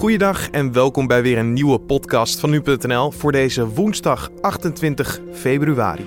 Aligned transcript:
Goeiedag 0.00 0.50
en 0.50 0.72
welkom 0.72 1.06
bij 1.06 1.22
weer 1.22 1.38
een 1.38 1.52
nieuwe 1.52 1.78
podcast 1.78 2.40
van 2.40 2.50
nu.nl 2.50 3.10
voor 3.10 3.32
deze 3.32 3.68
woensdag 3.68 4.30
28 4.40 5.20
februari. 5.32 6.06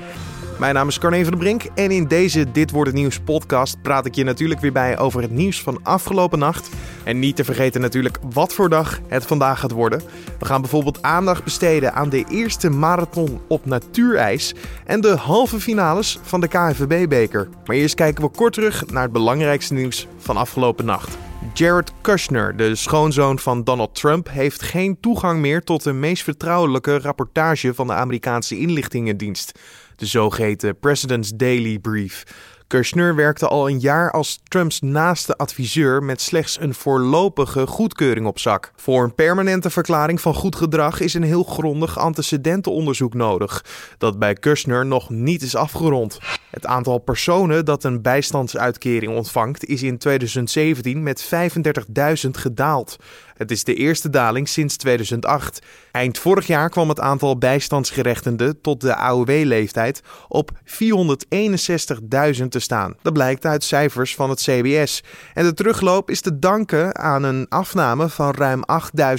Mijn 0.60 0.74
naam 0.74 0.88
is 0.88 1.00
Carne 1.00 1.22
van 1.22 1.32
der 1.32 1.40
Brink 1.40 1.64
en 1.76 1.92
in 1.92 2.08
deze 2.08 2.52
Dit 2.52 2.72
wordt 2.72 2.90
het 2.90 3.00
nieuws 3.00 3.20
podcast 3.20 3.82
praat 3.82 4.06
ik 4.06 4.16
je 4.16 4.24
natuurlijk 4.24 4.60
weer 4.60 4.72
bij 4.72 4.98
over 4.98 5.22
het 5.22 5.32
nieuws 5.32 5.62
van 5.62 5.80
afgelopen 5.84 6.40
nacht. 6.40 6.70
En 7.04 7.20
niet 7.20 7.36
te 7.36 7.44
vergeten 7.44 7.82
natuurlijk 7.82 8.18
wat 8.34 8.54
voor 8.54 8.70
dag 8.70 9.00
het 9.08 9.26
vandaag 9.26 9.60
gaat 9.60 9.72
worden. 9.72 10.02
We 10.40 10.46
gaan 10.46 10.62
bijvoorbeeld 10.62 11.02
aandacht 11.02 11.44
besteden 11.44 11.94
aan 11.94 12.10
de 12.10 12.26
eerste 12.30 12.70
marathon 12.70 13.40
op 13.48 13.66
natuurijs 13.66 14.56
en 14.86 15.02
de 15.02 15.16
halve 15.16 15.60
finales 15.60 16.20
van 16.22 16.42
de 16.42 16.48
KNVB-beker. 16.48 17.50
Maar 17.66 17.76
eerst 17.76 17.96
kijken 17.96 18.24
we 18.24 18.30
kort 18.30 18.54
terug 18.54 18.86
naar 18.86 19.04
het 19.04 19.12
belangrijkste 19.12 19.74
nieuws 19.74 20.08
van 20.18 20.38
afgelopen 20.38 20.86
nacht. 20.86 21.18
Jared 21.54 21.92
Kushner, 22.02 22.58
de 22.58 22.76
schoonzoon 22.76 23.40
van 23.40 23.64
Donald 23.64 23.96
Trump, 23.96 24.30
heeft 24.30 24.62
geen 24.62 25.00
toegang 25.00 25.40
meer 25.40 25.64
tot 25.64 25.84
de 25.84 25.94
meest 25.94 26.24
vertrouwelijke 26.24 27.00
rapportage 27.00 27.74
van 27.74 27.88
de 27.88 27.94
Amerikaanse 27.94 28.58
inlichtingendienst, 28.58 29.60
de 29.96 30.06
zogeheten 30.06 30.80
President's 30.80 31.32
Daily 31.36 31.80
Brief. 31.80 32.24
Kushner 32.74 33.16
werkte 33.16 33.48
al 33.48 33.70
een 33.70 33.80
jaar 33.80 34.12
als 34.12 34.42
Trumps 34.44 34.82
naaste 34.82 35.38
adviseur 35.38 36.04
met 36.04 36.22
slechts 36.22 36.60
een 36.60 36.74
voorlopige 36.74 37.68
goedkeuring 37.68 38.28
op 38.28 38.40
zak. 38.40 38.72
Voor 38.76 39.04
een 39.04 39.16
permanente 39.16 39.70
verklaring 39.70 40.22
van 40.22 40.34
goed 40.34 40.56
gedrag 40.56 41.00
is 41.00 41.14
een 41.14 41.24
heel 41.24 41.44
grondig 41.44 42.00
antecedentenonderzoek 42.00 43.14
nodig, 43.14 43.66
dat 43.98 44.20
bij 44.20 44.34
Kushner 44.34 44.86
nog 44.86 45.10
niet 45.10 45.42
is 45.42 45.56
afgerond. 45.56 46.20
Het 46.52 46.66
aantal 46.66 46.98
personen 46.98 47.66
dat 47.66 47.84
een 47.84 48.02
bijstandsuitkering 48.02 49.16
ontvangt 49.16 49.66
is 49.66 49.84
in 49.84 49.98
2017 49.98 51.04
met 51.04 51.30
35.000 52.26 52.30
gedaald. 52.32 52.98
Het 53.38 53.52
is 53.52 53.64
de 53.64 53.76
eerste 53.76 54.10
daling 54.10 54.50
sinds 54.50 54.78
2008. 54.78 55.60
Eind 55.92 56.18
vorig 56.20 56.48
jaar 56.48 56.70
kwam 56.70 56.90
het 56.90 57.00
aantal 57.00 57.38
bijstandsgerechtigden 57.38 58.62
tot 58.62 58.82
de 58.82 58.96
AOW-leeftijd 58.96 60.02
op 60.28 60.52
461.000 60.66 62.48
te 62.50 62.60
Dat 63.02 63.14
blijkt 63.14 63.46
uit 63.46 63.64
cijfers 63.64 64.16
van 64.16 64.30
het 64.30 64.42
CBS. 64.42 65.04
En 65.34 65.44
de 65.44 65.54
terugloop 65.54 66.10
is 66.10 66.22
te 66.22 66.40
danken 66.40 66.98
aan 66.98 67.24
een 67.24 67.46
afname 67.50 68.10
van 68.10 68.32
ruim 68.32 68.64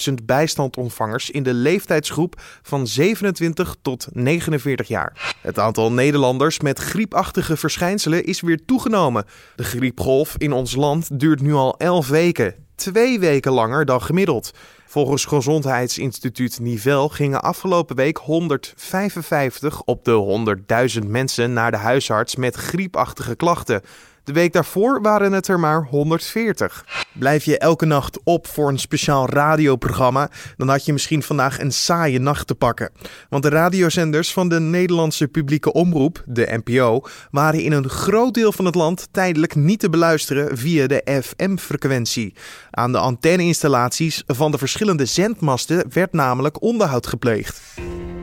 8.000 0.09 0.15
bijstandontvangers 0.25 1.31
in 1.31 1.43
de 1.43 1.55
leeftijdsgroep 1.55 2.41
van 2.63 2.87
27 2.87 3.77
tot 3.83 4.07
49 4.13 4.89
jaar. 4.89 5.37
Het 5.41 5.59
aantal 5.59 5.93
Nederlanders 5.93 6.61
met 6.61 6.79
griepachtige 6.79 7.57
verschijnselen 7.57 8.25
is 8.25 8.41
weer 8.41 8.65
toegenomen. 8.65 9.25
De 9.57 9.65
griepgolf 9.65 10.35
in 10.39 10.53
ons 10.53 10.75
land 10.75 11.21
duurt 11.21 11.41
nu 11.41 11.53
al 11.53 11.77
11 11.77 12.09
weken 12.09 12.64
twee 12.75 13.21
weken 13.21 13.53
langer 13.53 13.85
dan 13.85 14.03
gemiddeld. 14.03 14.51
Volgens 14.87 15.25
Gezondheidsinstituut 15.25 16.59
Nivel 16.61 17.09
gingen 17.09 17.43
afgelopen 17.43 17.97
week 17.97 18.17
155 18.17 19.83
op 19.83 20.05
de 20.05 20.57
100.000 21.03 21.07
mensen 21.07 21.53
naar 21.53 21.71
de 21.71 21.77
huisarts 21.77 22.37
met 22.37 22.55
griepachtige 22.55 23.37
klachten. 23.37 23.83
De 24.25 24.33
week 24.33 24.53
daarvoor 24.53 25.03
waren 25.03 25.33
het 25.33 25.49
er 25.49 25.61
maar 25.61 25.83
140. 25.83 26.85
Blijf 27.13 27.45
je 27.45 27.59
elke 27.59 27.87
nacht 27.87 28.19
op 28.25 28.47
voor 28.47 28.69
een 28.69 28.79
speciaal 28.79 29.29
radioprogramma, 29.29 30.31
dan 30.57 30.69
had 30.69 30.85
je 30.85 30.93
misschien 30.93 31.23
vandaag 31.23 31.61
een 31.61 31.73
saaie 31.73 32.19
nacht 32.19 32.47
te 32.47 32.55
pakken. 32.55 32.91
Want 33.29 33.43
de 33.43 33.49
radiozenders 33.49 34.33
van 34.33 34.49
de 34.49 34.61
Nederlandse 34.61 35.29
publieke 35.29 35.73
omroep, 35.73 36.23
de 36.27 36.61
NPO, 36.65 37.03
waren 37.31 37.61
in 37.61 37.73
een 37.73 37.89
groot 37.89 38.35
deel 38.35 38.53
van 38.53 38.65
het 38.65 38.75
land 38.75 39.09
tijdelijk 39.11 39.55
niet 39.55 39.81
te 39.81 39.91
beluisteren 39.91 40.59
via 40.59 40.87
de 40.87 41.23
FM-frequentie. 41.23 42.35
Aan 42.71 42.93
de 42.93 42.99
antenneinstallaties 42.99 44.23
van 44.27 44.51
de 44.51 44.59
verschillende 44.59 45.05
zendmasten 45.05 45.85
werd 45.91 46.13
namelijk 46.13 46.63
onderhoud 46.63 47.07
gepleegd. 47.07 47.61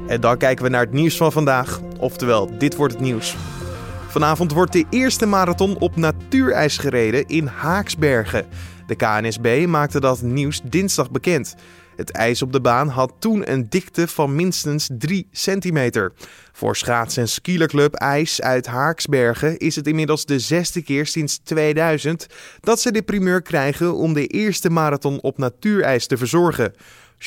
En 0.08 0.22
dan 0.22 0.38
kijken 0.38 0.64
we 0.64 0.70
naar 0.70 0.82
het 0.82 0.94
nieuws 0.94 1.18
van 1.18 1.32
vandaag, 1.32 1.80
oftewel 2.00 2.58
dit 2.58 2.76
wordt 2.76 2.94
het 2.94 3.02
nieuws. 3.02 3.36
Vanavond 4.12 4.52
wordt 4.52 4.74
de 4.74 4.86
eerste 4.90 5.26
marathon 5.26 5.78
op 5.78 5.96
natuurijs 5.96 6.78
gereden 6.78 7.28
in 7.28 7.46
Haaksbergen. 7.46 8.46
De 8.88 8.96
KNSB 8.96 9.66
maakte 9.68 10.00
dat 10.00 10.22
nieuws 10.22 10.62
dinsdag 10.64 11.12
bekend. 11.12 11.56
Het 11.96 12.12
ijs 12.12 12.42
op 12.42 12.52
de 12.52 12.62
baan 12.62 12.88
had 12.88 13.14
toen 13.20 13.52
een 13.52 13.70
dikte 13.70 14.08
van 14.08 14.36
minstens 14.36 14.90
3 14.98 15.28
centimeter. 15.32 16.14
Voor 16.52 16.76
schaats- 16.76 17.18
en 17.18 17.28
skielerclub 17.28 17.94
IJs 17.94 18.42
uit 18.42 18.66
Haaksbergen 18.66 19.58
is 19.58 19.76
het 19.76 19.88
inmiddels 19.88 20.26
de 20.26 20.40
zesde 20.40 20.82
keer 20.82 21.06
sinds 21.06 21.38
2000 21.38 22.28
dat 22.60 22.82
ze 22.82 22.92
de 22.92 23.02
primeur 23.02 23.42
krijgen 23.42 23.96
om 23.96 24.14
de 24.14 24.28
eerste 24.28 24.70
marathon 24.70 25.22
op 25.22 25.38
natuurijs 25.38 26.08
te 26.08 26.18
verzorgen. 26.18 26.74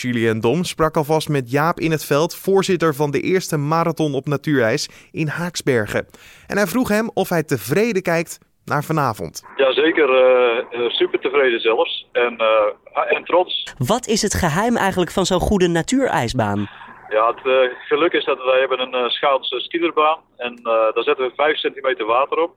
Julien 0.01 0.41
Dom 0.41 0.65
sprak 0.65 0.97
alvast 0.97 1.29
met 1.29 1.51
Jaap 1.51 1.81
in 1.81 1.91
het 1.91 2.05
veld, 2.05 2.37
voorzitter 2.37 2.95
van 2.95 3.11
de 3.11 3.21
eerste 3.21 3.57
marathon 3.57 4.15
op 4.15 4.27
natuurijs 4.27 5.09
in 5.13 5.27
Haaksbergen. 5.27 6.07
En 6.47 6.57
hij 6.57 6.67
vroeg 6.67 6.89
hem 6.89 7.11
of 7.15 7.29
hij 7.29 7.43
tevreden 7.43 8.03
kijkt 8.03 8.39
naar 8.65 8.85
vanavond. 8.85 9.43
Jazeker, 9.57 10.09
uh, 10.09 10.89
super 10.89 11.21
tevreden 11.21 11.61
zelfs. 11.61 12.07
En, 12.13 12.33
uh, 12.41 13.17
en 13.17 13.25
trots. 13.25 13.75
Wat 13.79 14.07
is 14.07 14.23
het 14.23 14.35
geheim 14.35 14.77
eigenlijk 14.77 15.11
van 15.11 15.27
zo'n 15.27 15.41
goede 15.41 15.69
natuurijsbaan? 15.69 16.69
Ja, 17.09 17.27
het 17.27 17.47
uh, 17.47 17.55
geluk 17.89 18.13
is 18.13 18.25
dat 18.25 18.45
wij 18.45 18.59
hebben 18.59 18.81
een 18.81 18.95
uh, 18.95 19.09
schaats 19.09 19.49
skierbaan 19.49 20.19
en 20.37 20.61
daar 20.63 21.05
zetten 21.05 21.27
we 21.27 21.33
5 21.37 21.59
centimeter 21.59 22.07
water 22.07 22.39
op. 22.39 22.55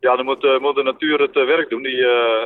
Ja, 0.00 0.16
dan 0.16 0.24
moet, 0.24 0.44
uh, 0.44 0.58
moet 0.58 0.74
de 0.74 0.82
natuur 0.82 1.20
het 1.20 1.36
uh, 1.36 1.46
werk 1.46 1.68
doen. 1.68 1.82
Die, 1.82 1.96
uh, 1.96 2.42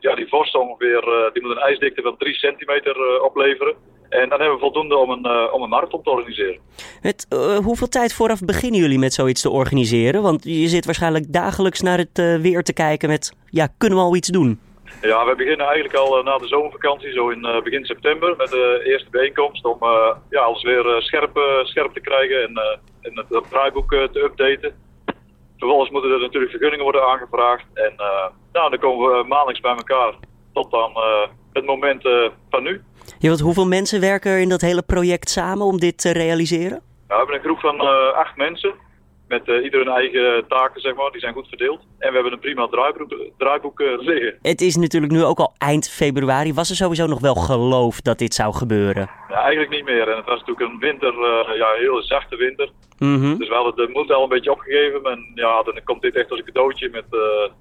ja, 0.00 0.14
die 0.14 0.28
vorst 0.28 0.54
ongeveer, 0.54 1.30
die 1.32 1.42
moet 1.42 1.50
een 1.50 1.62
ijsdikte 1.62 2.02
van 2.02 2.16
3 2.16 2.34
centimeter 2.34 3.20
opleveren. 3.22 3.74
En 4.08 4.28
dan 4.28 4.38
hebben 4.38 4.56
we 4.56 4.62
voldoende 4.62 4.96
om 4.96 5.10
een, 5.10 5.52
om 5.52 5.62
een 5.62 5.68
marathon 5.68 6.02
te 6.02 6.10
organiseren. 6.10 6.58
Het, 7.00 7.26
hoeveel 7.64 7.88
tijd 7.88 8.14
vooraf 8.14 8.40
beginnen 8.40 8.80
jullie 8.80 8.98
met 8.98 9.12
zoiets 9.12 9.42
te 9.42 9.50
organiseren? 9.50 10.22
Want 10.22 10.44
je 10.44 10.68
zit 10.68 10.84
waarschijnlijk 10.84 11.32
dagelijks 11.32 11.80
naar 11.80 11.98
het 11.98 12.40
weer 12.40 12.62
te 12.62 12.72
kijken 12.72 13.08
met, 13.08 13.32
ja, 13.50 13.68
kunnen 13.78 13.98
we 13.98 14.04
al 14.04 14.16
iets 14.16 14.28
doen? 14.28 14.60
Ja, 15.02 15.26
we 15.26 15.34
beginnen 15.34 15.66
eigenlijk 15.66 15.94
al 15.94 16.22
na 16.22 16.38
de 16.38 16.46
zomervakantie, 16.46 17.12
zo 17.12 17.28
in 17.28 17.60
begin 17.64 17.84
september, 17.84 18.34
met 18.36 18.50
de 18.50 18.80
eerste 18.84 19.10
bijeenkomst 19.10 19.64
om 19.64 19.78
ja, 20.30 20.40
alles 20.40 20.62
weer 20.62 20.96
scherp, 20.98 21.62
scherp 21.62 21.92
te 21.92 22.00
krijgen 22.00 22.42
en, 22.42 22.80
en 23.00 23.26
het 23.28 23.44
draaiboek 23.50 23.90
te 23.90 24.20
updaten. 24.22 24.87
Vervolgens 25.58 25.90
moeten 25.90 26.10
er 26.10 26.20
natuurlijk 26.20 26.50
vergunningen 26.50 26.84
worden 26.84 27.06
aangevraagd. 27.06 27.64
En 27.74 27.92
uh, 27.96 28.26
nou, 28.52 28.70
dan 28.70 28.78
komen 28.78 29.10
we 29.10 29.28
maandelijks 29.28 29.60
bij 29.60 29.74
elkaar 29.74 30.14
tot 30.52 30.70
dan 30.70 30.90
uh, 30.96 31.28
het 31.52 31.66
moment 31.66 32.04
uh, 32.04 32.28
van 32.50 32.62
nu. 32.62 32.82
Ja, 33.18 33.28
want 33.28 33.40
hoeveel 33.40 33.66
mensen 33.66 34.00
werken 34.00 34.30
er 34.30 34.40
in 34.40 34.48
dat 34.48 34.60
hele 34.60 34.82
project 34.82 35.30
samen 35.30 35.66
om 35.66 35.78
dit 35.78 35.98
te 35.98 36.12
realiseren? 36.12 36.70
Nou, 36.70 36.80
we 37.06 37.14
hebben 37.14 37.34
een 37.34 37.40
groep 37.40 37.58
van 37.58 37.80
acht 38.14 38.36
mensen. 38.36 38.74
Met 39.28 39.48
uh, 39.48 39.64
ieder 39.64 39.80
hun 39.84 39.94
eigen 39.94 40.44
taken, 40.48 40.80
zeg 40.80 40.94
maar. 40.94 41.10
Die 41.10 41.20
zijn 41.20 41.34
goed 41.34 41.48
verdeeld. 41.48 41.80
En 41.98 42.08
we 42.08 42.14
hebben 42.14 42.32
een 42.32 42.38
prima 42.38 42.66
draaiboek, 42.66 43.14
draaiboek 43.38 43.80
uh, 43.80 43.98
liggen. 43.98 44.38
Het 44.42 44.60
is 44.60 44.76
natuurlijk 44.76 45.12
nu 45.12 45.24
ook 45.24 45.38
al 45.38 45.54
eind 45.58 45.90
februari. 45.90 46.54
Was 46.54 46.70
er 46.70 46.76
sowieso 46.76 47.06
nog 47.06 47.20
wel 47.20 47.34
geloof 47.34 48.00
dat 48.00 48.18
dit 48.18 48.34
zou 48.34 48.54
gebeuren? 48.54 49.10
Ja, 49.28 49.40
eigenlijk 49.40 49.70
niet 49.70 49.84
meer. 49.84 50.08
En 50.08 50.16
het 50.16 50.26
was 50.26 50.40
natuurlijk 50.40 50.70
een 50.70 50.78
winter, 50.78 51.12
uh, 51.12 51.56
ja, 51.56 51.72
een 51.72 51.80
hele 51.80 52.02
zachte 52.02 52.36
winter. 52.36 52.70
Mm 52.98 53.20
-hmm. 53.20 53.38
Dus 53.38 53.48
we 53.48 53.54
hadden 53.54 53.76
de 53.76 53.92
moed 53.92 54.12
al 54.12 54.22
een 54.22 54.28
beetje 54.28 54.52
opgegeven. 54.52 55.02
En 55.04 55.30
ja, 55.34 55.62
dan 55.62 55.80
komt 55.84 56.02
dit 56.02 56.16
echt 56.16 56.30
als 56.30 56.38
een 56.38 56.44
cadeautje 56.44 56.88
met 56.90 57.04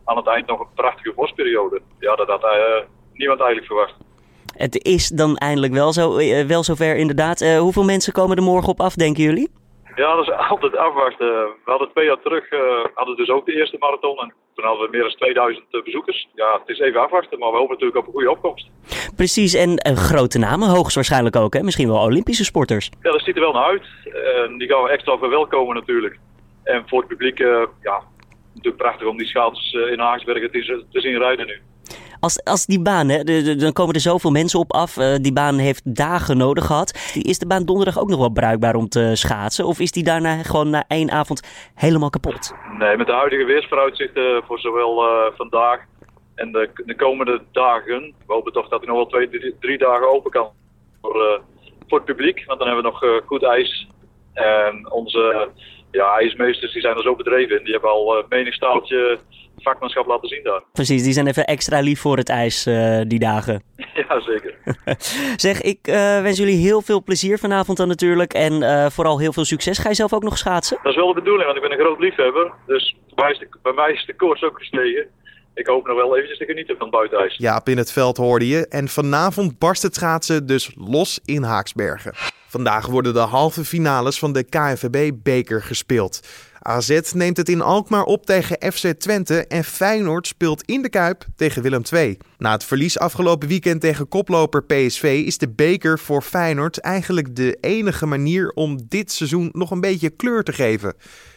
aan 0.06 0.18
het 0.18 0.28
eind 0.28 0.48
nog 0.48 0.60
een 0.60 0.74
prachtige 0.76 1.14
vorstperiode. 1.16 1.82
Ja, 2.00 2.16
dat 2.16 2.28
had 2.28 2.46
niemand 3.14 3.40
eigenlijk 3.40 3.68
verwacht. 3.68 3.96
Het 4.56 4.84
is 4.84 5.08
dan 5.10 5.38
eindelijk 5.38 5.74
wel, 5.74 5.94
zo, 5.94 6.16
wel 6.48 6.64
zover 6.64 6.96
inderdaad. 6.96 7.58
hoeveel 7.58 7.84
mensen 7.84 8.14
komen 8.14 8.38
er 8.38 8.44
morgen 8.44 8.70
op 8.70 8.82
af, 8.82 8.94
denken 8.94 9.24
jullie? 9.24 9.50
Ja, 9.98 10.16
dat 10.16 10.28
is 10.28 10.34
altijd 10.50 10.76
afwachten. 10.76 11.28
We 11.28 11.72
hadden 11.72 11.92
twee 11.92 12.06
jaar 12.06 12.22
terug 12.22 12.52
uh, 12.52 12.60
hadden 12.94 13.16
dus 13.16 13.30
ook 13.30 13.46
de 13.46 13.56
eerste 13.56 13.78
marathon. 13.80 14.18
En 14.20 14.34
toen 14.56 14.66
hadden 14.66 14.84
we 14.86 14.92
meer 14.92 15.02
dan 15.02 15.12
2000 15.12 15.66
bezoekers. 15.84 16.28
Ja, 16.36 16.60
het 16.60 16.70
is 16.70 16.80
even 16.80 17.02
afwachten, 17.02 17.40
maar 17.40 17.52
we 17.52 17.58
hopen 17.58 17.74
natuurlijk 17.74 18.00
op 18.00 18.06
een 18.06 18.14
goede 18.14 18.32
opkomst. 18.32 18.70
Precies, 19.16 19.54
en 19.54 19.70
uh, 19.70 19.96
grote 19.96 20.38
namen 20.38 20.70
hoogstwaarschijnlijk 20.70 21.36
ook, 21.36 21.54
hè? 21.54 21.64
Misschien 21.64 21.88
wel 21.88 22.02
Olympische 22.02 22.44
sporters. 22.44 22.90
Ja, 23.02 23.12
dat 23.12 23.22
ziet 23.22 23.36
er 23.36 23.42
wel 23.42 23.54
naar 23.54 23.64
uit. 23.64 23.86
Die 24.58 24.68
gaan 24.68 24.84
we 24.84 24.90
extra 24.90 25.18
verwelkomen 25.18 25.76
natuurlijk. 25.76 26.20
En 26.64 26.84
voor 26.88 27.00
het 27.00 27.08
publiek, 27.08 27.38
ja, 27.82 28.02
natuurlijk 28.54 28.78
prachtig 28.78 29.08
om 29.08 29.18
die 29.18 29.28
schaatsers 29.28 29.72
in 29.74 30.00
Haagsbergen 30.00 30.52
te, 30.52 30.86
te 30.92 31.02
zien 31.02 31.18
rijden 31.18 31.46
nu. 31.46 31.62
Als, 32.20 32.44
als 32.44 32.66
die 32.66 32.82
baan, 32.82 33.10
hè, 33.10 33.24
dan 33.56 33.74
komen 33.74 33.96
er 33.96 34.00
zoveel 34.02 34.32
mensen 34.32 34.60
op 34.60 34.74
af. 34.74 34.98
Uh, 34.98 35.16
die 35.16 35.34
baan 35.34 35.58
heeft 35.58 35.96
dagen 35.96 36.38
nodig 36.38 36.66
gehad. 36.66 37.12
Is 37.14 37.40
de 37.40 37.48
baan 37.48 37.66
donderdag 37.66 38.00
ook 38.00 38.10
nog 38.10 38.20
wel 38.20 38.30
bruikbaar 38.30 38.76
om 38.76 38.90
te 38.90 39.12
schaatsen? 39.14 39.66
Of 39.66 39.80
is 39.80 39.92
die 39.92 40.04
daarna 40.04 40.44
gewoon 40.44 40.70
na 40.70 40.84
één 40.88 41.12
avond 41.12 41.72
helemaal 41.76 42.10
kapot? 42.10 42.54
Nee, 42.78 42.98
met 42.98 43.08
de 43.08 43.14
huidige 43.14 43.44
weersvooruitzichten 43.44 44.44
voor 44.46 44.60
zowel 44.60 45.04
uh, 45.04 45.34
vandaag 45.36 45.80
en 46.36 46.52
de, 46.52 46.70
de, 46.86 46.96
komende 46.96 47.42
dagen. 47.52 48.14
We 48.28 48.34
hopen 48.34 48.54
toch 48.54 48.68
dat 48.70 48.80
hij 48.80 48.88
nog 48.88 48.98
wel 48.98 49.08
twee, 49.08 49.30
drie, 49.30 49.56
drie 49.60 49.78
dagen 49.78 50.14
open 50.14 50.32
kan 50.32 50.50
voor, 51.02 51.16
uh, 51.16 51.40
voor 51.88 51.98
het 51.98 52.08
publiek. 52.08 52.44
Want 52.46 52.60
dan 52.60 52.68
hebben 52.68 52.86
we 52.86 52.92
nog 52.92 53.26
goed 53.26 53.44
ijs. 53.44 53.88
En 54.34 54.92
onze 54.92 55.50
ja, 55.92 56.18
ijsmeesters 56.18 56.74
die 56.74 56.82
zijn 56.82 56.96
er 56.96 57.04
zo 57.04 57.16
bedreven 57.16 57.58
in. 57.58 57.64
Die 57.64 57.74
hebben 57.74 57.90
al 57.90 58.24
menig 58.30 58.54
staaltje 58.54 59.20
vakmanschap 59.64 60.08
laten 60.08 60.30
zien 60.30 60.44
daar. 60.44 60.64
Precies, 60.74 61.04
die 61.04 61.14
zijn 61.14 61.28
even 61.28 61.46
extra 61.46 61.80
lief 61.80 62.00
voor 62.00 62.18
het 62.18 62.30
ijs 62.30 62.68
uh, 62.68 63.02
die 63.08 63.20
dagen. 63.20 63.64
ja, 64.08 64.22
zeker. 64.22 64.56
zeg, 65.36 65.62
ik 65.62 65.88
uh, 65.88 66.22
wens 66.22 66.38
jullie 66.38 66.58
heel 66.58 66.82
veel 66.82 67.04
plezier 67.04 67.40
vanavond 67.40 67.78
dan 67.78 67.88
natuurlijk. 67.88 68.34
En 68.34 68.54
uh, 68.54 68.86
vooral 68.90 69.20
heel 69.20 69.34
veel 69.34 69.46
succes. 69.46 69.78
Ga 69.78 69.90
je 69.90 69.96
zelf 69.96 70.14
ook 70.14 70.24
nog 70.24 70.38
schaatsen? 70.38 70.78
Dat 70.84 70.92
is 70.92 70.98
wel 70.98 71.08
de 71.08 71.14
bedoeling, 71.14 71.46
want 71.46 71.56
ik 71.58 71.64
ben 71.64 71.72
een 71.72 71.86
groot 71.86 72.00
liefhebber. 72.00 72.52
Dus 72.66 72.96
bij 73.16 73.24
mij 73.24 73.32
is 73.32 73.40
de, 73.40 73.48
bij 73.62 73.74
mij 73.74 73.92
is 73.92 74.06
de 74.06 74.16
koers 74.16 74.44
ook 74.44 74.58
gestegen. 74.58 75.08
Ik 75.54 75.68
hoop 75.68 75.88
nog 75.88 75.96
wel 75.96 76.16
eventjes 76.16 76.38
te 76.38 76.46
genieten 76.46 76.78
van 76.78 76.90
buitenijs. 76.90 77.36
Jaap 77.38 77.70
in 77.70 77.78
het 77.78 77.92
veld 77.92 78.18
hoorde 78.18 78.48
je. 78.48 78.68
En 78.68 78.88
vanavond 78.88 79.60
barst 79.60 79.82
het 79.82 79.96
schaatsen 79.96 80.46
dus 80.46 80.72
los 80.76 81.20
in 81.26 81.44
Haaksbergen. 81.44 82.14
Vandaag 82.48 82.88
worden 82.88 83.14
de 83.14 83.20
halve 83.20 83.64
finales 83.64 84.20
van 84.20 84.34
de 84.34 84.44
KNVB-beker 84.44 85.64
gespeeld. 85.64 86.20
AZ 86.68 87.14
neemt 87.14 87.38
het 87.38 87.50
in 87.50 87.62
Alkmaar 87.62 88.04
op 88.04 88.26
tegen 88.26 88.72
FC 88.72 88.88
Twente 88.88 89.48
en 89.48 89.64
Feyenoord 89.64 90.28
speelt 90.28 90.64
in 90.64 90.82
de 90.82 90.90
Kuip 90.90 91.24
tegen 91.36 91.62
Willem 91.62 91.82
II. 91.94 92.18
Na 92.38 92.52
het 92.52 92.64
verlies 92.64 93.00
afgelopen 93.00 93.48
weekend 93.48 93.82
tegen 93.82 94.08
koploper 94.08 94.64
PSV 94.64 95.24
is 95.26 95.38
de 95.38 95.54
beker 95.56 96.00
voor 96.00 96.22
Feyenoord 96.22 96.82
eigenlijk 96.82 97.36
de 97.36 97.58
enige 97.62 98.06
manier 98.06 98.52
om 98.56 98.78
dit 98.90 99.12
seizoen 99.12 99.50
nog 99.54 99.72
een 99.72 99.82
beetje 99.82 100.10
kleur 100.10 100.44
te 100.44 100.54
geven. 100.54 100.94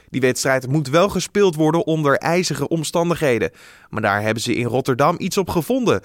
Die 0.09 0.21
wedstrijd 0.21 0.69
moet 0.69 0.91
wel 0.91 1.09
gespeeld 1.09 1.55
worden 1.55 1.87
onder 1.87 2.17
ijzige 2.17 2.69
omstandigheden. 2.69 3.51
Maar 3.91 4.03
daar 4.03 4.23
hebben 4.23 4.43
ze 4.43 4.55
in 4.55 4.67
Rotterdam 4.67 5.15
iets 5.19 5.39
op 5.39 5.49
gevonden. 5.49 6.01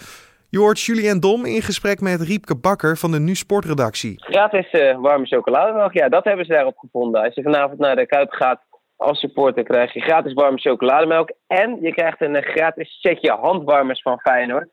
Je 0.49 0.59
hoort 0.59 0.81
Julien 0.81 1.19
Dom 1.19 1.45
in 1.45 1.61
gesprek 1.61 2.01
met 2.01 2.21
Riepke 2.21 2.57
Bakker 2.57 2.97
van 2.97 3.11
de 3.11 3.19
Nu 3.19 3.35
Sportredactie. 3.35 4.23
Gratis 4.23 4.73
uh, 4.73 4.99
warme 4.99 5.25
chocolademelk, 5.25 5.93
ja, 5.93 6.09
dat 6.09 6.23
hebben 6.23 6.45
ze 6.45 6.51
daarop 6.51 6.77
gevonden. 6.77 7.23
Als 7.23 7.35
je 7.35 7.41
vanavond 7.41 7.79
naar 7.79 7.95
de 7.95 8.05
Kuip 8.05 8.31
gaat 8.31 8.61
als 8.97 9.19
supporter, 9.19 9.63
krijg 9.63 9.93
je 9.93 10.01
gratis 10.01 10.33
warme 10.33 10.57
chocolademelk. 10.57 11.31
En 11.47 11.77
je 11.81 11.93
krijgt 11.93 12.21
een 12.21 12.35
uh, 12.35 12.41
gratis 12.41 12.99
setje 13.01 13.31
handwarmers 13.31 14.01
van 14.01 14.19
Feyenoord. 14.19 14.69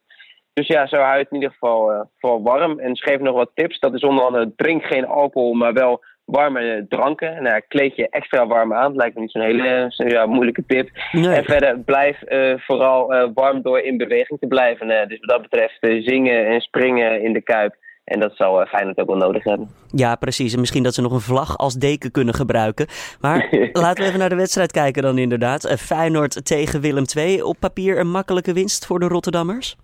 Dus 0.52 0.66
ja, 0.66 0.86
zo 0.86 0.96
houdt 0.96 1.19
het 1.19 1.30
in 1.30 1.36
ieder 1.36 1.50
geval, 1.50 1.92
uh, 1.92 2.00
geval 2.14 2.42
warm. 2.42 2.78
En 2.78 2.96
ze 2.96 3.02
geven 3.02 3.24
nog 3.24 3.34
wat 3.34 3.50
tips. 3.54 3.78
Dat 3.78 3.94
is 3.94 4.02
onder 4.02 4.24
andere 4.24 4.52
drink 4.56 4.84
geen 4.84 5.06
alcohol, 5.06 5.52
maar 5.52 5.72
wel 5.72 6.04
warme 6.24 6.86
dranken. 6.88 7.42
Nou, 7.42 7.62
kleed 7.69 7.96
je 7.96 8.08
extra 8.08 8.46
warm 8.46 8.74
aan. 8.74 8.96
Lijkt 8.96 9.14
me 9.14 9.20
niet 9.20 9.30
zo'n 9.30 9.42
hele 9.42 9.92
ja, 9.96 10.26
moeilijke 10.26 10.64
tip. 10.66 10.90
Nee. 11.12 11.34
En 11.34 11.44
verder 11.44 11.78
blijf 11.78 12.22
uh, 12.28 12.54
vooral 12.58 13.14
uh, 13.14 13.28
warm 13.34 13.62
door 13.62 13.80
in 13.80 13.96
beweging 13.96 14.38
te 14.40 14.46
blijven. 14.46 15.08
Dus 15.08 15.19
wat 15.19 15.28
dat 15.28 15.42
betreft 15.42 15.78
zingen 15.80 16.46
en 16.46 16.60
springen 16.60 17.22
in 17.22 17.32
de 17.32 17.42
kuip. 17.42 17.76
En 18.12 18.20
dat 18.20 18.36
zal 18.36 18.66
Feyenoord 18.66 18.98
ook 18.98 19.06
wel 19.06 19.16
nodig 19.16 19.44
hebben. 19.44 19.68
Ja, 19.88 20.14
precies. 20.14 20.52
En 20.52 20.60
misschien 20.60 20.82
dat 20.82 20.94
ze 20.94 21.02
nog 21.02 21.12
een 21.12 21.20
vlag 21.20 21.58
als 21.58 21.74
deken 21.74 22.10
kunnen 22.10 22.34
gebruiken. 22.34 22.86
Maar 23.20 23.48
laten 23.72 24.02
we 24.02 24.08
even 24.08 24.18
naar 24.18 24.28
de 24.28 24.36
wedstrijd 24.36 24.72
kijken 24.72 25.02
dan 25.02 25.18
inderdaad. 25.18 25.80
Feyenoord 25.80 26.44
tegen 26.44 26.80
Willem 26.80 27.04
II. 27.16 27.42
Op 27.42 27.56
papier 27.60 27.98
een 27.98 28.10
makkelijke 28.10 28.52
winst 28.52 28.86
voor 28.86 28.98
de 29.00 29.06
Rotterdammers? 29.06 29.76